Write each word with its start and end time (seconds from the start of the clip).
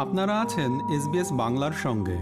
আপনারা 0.00 0.40
আছেন 0.40 0.90
এসবিএস 0.90 1.32
বাংলার 1.32 1.72
সঙ্গে। 1.72 2.16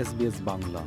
এসবিএস 0.00 0.34
বাংলা। 0.40 0.80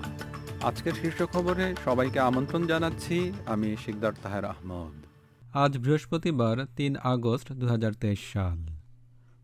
আজকের 0.63 0.93
শীর্ষ 0.93 1.23
খবরে 1.23 1.75
সবাইকে 1.85 2.19
আমন্ত্রণ 2.19 2.67
জানাচ্ছি 2.67 3.33
আমি 3.45 3.75
শিকদার 3.85 4.13
তাহের 4.23 4.45
আহমদ। 4.45 5.05
আজ 5.55 5.77
বৃহস্পতিবার 5.77 6.65
তিন 6.77 6.95
আগস্ট 6.95 7.51
দু 7.51 7.67
হাজার 7.67 7.93
তেইশ 7.93 8.19
সাল। 8.33 8.65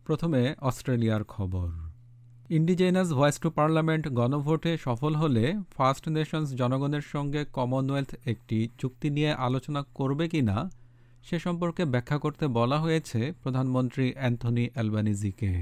প্রথমে 0.06 0.56
অস্ট্রেলিয়ার 0.62 1.24
খবর। 1.24 1.87
ইন্ডিজেনাস 2.50 3.10
ভয়েস 3.14 3.38
টু 3.40 3.50
পার্লামেন্ট 3.50 4.06
গণভোটে 4.10 4.72
সফল 4.78 5.14
হলে 5.16 5.46
ফার্স্ট 5.78 6.06
নেশনস 6.10 6.50
জনগণের 6.54 7.06
সঙ্গে 7.14 7.42
কমনওয়েলথ 7.54 8.12
একটি 8.26 8.58
চুক্তি 8.78 9.10
নিয়ে 9.10 9.32
আলোচনা 9.48 9.82
করবে 9.96 10.26
কি 10.28 10.42
না 10.42 10.58
সে 11.24 11.40
সম্পর্কে 11.40 11.84
ব্যাখ্যা 11.86 12.18
করতে 12.18 12.46
বলা 12.48 12.78
হয়েছে 12.80 13.20
প্রধানমন্ত্রী 13.44 14.06
অ্যান্থনি 14.14 14.66
অ্যালবানিজিকে। 14.74 15.54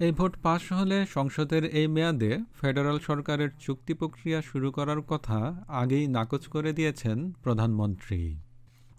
এই 0.00 0.12
ভোট 0.12 0.32
পাশ 0.42 0.62
হলে 0.72 0.98
সংসদের 1.06 1.62
এই 1.64 1.86
মেয়াদে 1.86 2.32
ফেডারাল 2.60 2.98
সরকারের 2.98 3.50
চুক্তি 3.60 3.92
প্রক্রিয়া 3.94 4.38
শুরু 4.40 4.68
করার 4.72 5.00
কথা 5.02 5.38
আগেই 5.80 6.06
নাকচ 6.06 6.42
করে 6.46 6.70
দিয়েছেন 6.72 7.32
প্রধানমন্ত্রী। 7.42 8.20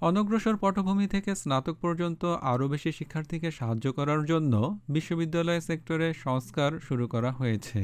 অনগ্রসর 0.01 0.55
পটভূমি 0.57 1.07
থেকে 1.07 1.31
স্নাতক 1.35 1.75
পর্যন্ত 1.81 2.23
আরও 2.25 2.65
বেশি 2.67 2.91
শিক্ষার্থীকে 2.91 3.51
সাহায্য 3.51 3.85
করার 3.93 4.21
জন্য 4.25 4.53
বিশ্ববিদ্যালয় 4.89 5.61
সেক্টরে 5.61 6.13
সংস্কার 6.25 6.71
শুরু 6.79 7.07
করা 7.07 7.31
হয়েছে। 7.31 7.81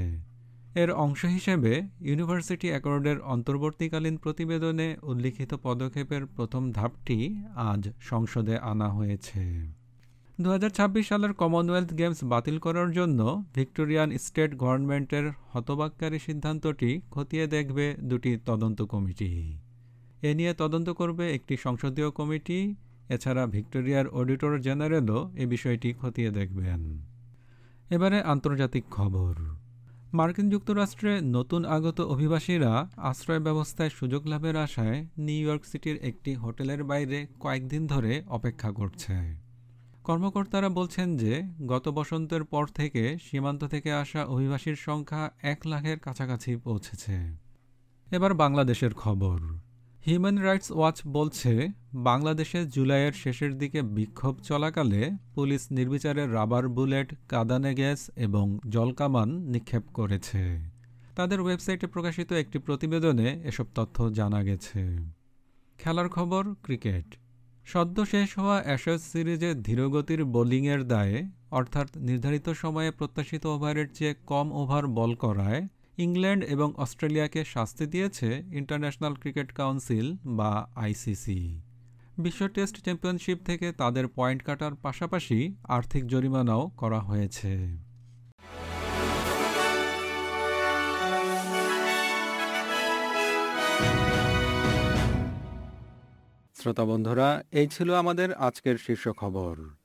এর 0.75 0.91
অংশ 0.91 1.21
হিসেবে 1.25 1.71
ইউনিভার্সিটি 2.01 2.67
অ্যাকর্ডের 2.69 3.17
অন্তর্বর্তীকালীন 3.25 4.15
প্রতিবেদনে 4.17 4.87
উল্লিখিত 5.03 5.51
পদক্ষেপের 5.63 6.23
প্রথম 6.25 6.63
ধাপটি 6.71 7.17
আজ 7.69 7.81
সংসদে 8.01 8.55
আনা 8.71 8.87
হয়েছে। 8.89 9.41
দু 10.39 10.47
হাজার 10.49 10.69
ছাব্বিশ 10.69 11.05
সালের 11.07 11.33
কমনওয়েলথ 11.33 11.91
গেমস 11.93 12.19
বাতিল 12.23 12.57
করার 12.59 12.89
জন্য 12.91 13.19
ভিক্টোরিয়ান 13.55 14.09
স্টেট 14.17 14.51
গভর্নমেন্টের 14.55 15.25
হতবাক্কারী 15.51 16.19
সিদ্ধান্তটি 16.19 16.89
খতিয়ে 17.11 17.45
দেখবে 17.47 17.85
দুটি 18.01 18.31
তদন্ত 18.45 18.79
কমিটি। 18.81 19.31
এ 20.25 20.31
নিয়ে 20.33 20.53
তদন্ত 20.53 20.89
করবে 20.89 21.25
একটি 21.33 21.55
সংসদীয় 21.57 22.09
কমিটি। 22.11 22.59
এছাড়া 23.09 23.43
ভিক্টোরিয়ার 23.47 24.07
অডিটর 24.07 24.53
জেনারেলও 24.59 25.19
এ 25.35 25.45
বিষয়টি 25.45 25.89
খতিয়ে 26.01 26.29
দেখবেন। 26.29 26.81
এবারে 27.89 28.17
আন্তর্জাতিক 28.23 28.83
খবর। 28.91 29.33
মার্কিন 30.13 30.47
যুক্তরাষ্ট্রে 30.49 31.13
নতুন 31.21 31.61
আগত 31.65 31.97
অভিবাসীরা 32.01 32.71
আশ্রয় 33.09 33.39
ব্যবস্থায় 33.39 33.89
সুযোগ 33.89 34.21
লাভের 34.27 34.55
আশায় 34.55 34.99
নিউ 35.17 35.41
ইয়র্ক 35.45 35.63
সিটির 35.65 35.97
একটি 36.01 36.31
হোটেলের 36.33 36.81
বাইরে 36.83 37.17
কয়েকদিন 37.39 37.87
ধরে 37.87 38.13
অপেক্ষা 38.27 38.69
করছে। 38.71 39.15
কর্মকর্তারা 40.03 40.69
বলছেন 40.69 41.07
যে, 41.17 41.33
গত 41.67 41.85
বসন্তের 41.89 42.43
পর 42.43 42.65
থেকে 42.67 43.03
সীমান্ত 43.21 43.61
থেকে 43.63 43.89
আসা 43.93 44.21
অভিবাসীর 44.25 44.75
সংখ্যা 44.75 45.23
এক 45.41 45.59
লাখের 45.65 45.97
কাছাকাছি 45.99 46.51
পৌঁছেছে। 46.55 47.15
এবার 48.11 48.33
বাংলাদেশের 48.33 48.93
খবর। 48.93 49.39
হিউম্যান 50.07 50.37
রাইটস 50.37 50.71
ওয়াচ 50.71 51.01
বলছে, 51.07 51.67
বাংলাদেশে 51.93 52.65
জুলাইয়ের 52.65 53.13
শেষের 53.13 53.57
দিকে 53.57 53.81
বিক্ষোভ 53.81 54.39
চলাকালে 54.39 55.11
পুলিশ 55.35 55.71
নির্বিচারে 55.71 56.27
রাবার 56.27 56.67
বুলেট, 56.67 57.13
কাদানে 57.29 57.75
গ্যাস 57.75 58.11
এবং 58.15 58.59
জলকামান 58.69 59.29
নিক্ষেপ 59.29 59.83
করেছে। 59.93 60.59
তাদের 61.15 61.41
ওয়েবসাইটে 61.41 61.87
প্রকাশিত 61.87 62.31
একটি 62.33 62.59
প্রতিবেদনে 62.59 63.41
এসব 63.43 63.65
তথ্য 63.75 64.13
জানা 64.13 64.43
গেছে। 64.43 64.97
খেলার 65.79 66.09
খবর, 66.09 66.43
ক্রিকেট। 66.63 67.05
সদ্য 67.65 68.05
শেষ 68.05 68.39
হওয়া 68.39 68.61
অ্যাশেজ 68.65 69.01
সিরিজে 69.01 69.53
ধীরগতির 69.53 70.25
বোলিংয়ের 70.25 70.87
দায়ে, 70.87 71.27
অর্থাৎ 71.51 71.97
নির্ধারিত 71.97 72.49
সময়ে 72.49 72.91
প্রত্যাশিত 72.91 73.45
ওভারের 73.45 73.87
চেয়ে 73.93 74.15
কম 74.25 74.51
ওভার 74.51 74.87
বল 74.87 75.15
করায় 75.15 75.67
ইংল্যান্ড 75.97 76.43
এবং 76.43 76.73
অস্ট্রেলিয়াকে 76.77 77.45
শাস্তি 77.45 77.85
দিয়েছে 77.85 78.43
ইন্টারন্যাশনাল 78.51 79.13
ক্রিকেট 79.13 79.51
কাউন্সিল 79.53 80.17
বা 80.25 80.67
আইসিসি। 80.75 81.61
বিশ্ব 82.17 82.47
টেস্ট 82.47 82.75
চ্যাম্পিয়নশিপ 82.83 83.37
থেকে 83.45 83.71
তাদের 83.71 84.07
পয়েন্ট 84.07 84.43
কাটার 84.43 84.75
পাশাপাশি 84.75 85.55
আর্থিক 85.63 86.07
জরিমানাও 86.07 86.71
করা 86.77 86.99
হয়েছে। 86.99 87.51
শ্রোতা 96.55 96.85
বন্ধুরা, 96.85 97.43
এই 97.51 97.67
ছিল 97.67 97.93
আমাদের 97.93 98.33
আজকের 98.33 98.77
শীর্ষ 98.77 99.09
খবর। 99.09 99.84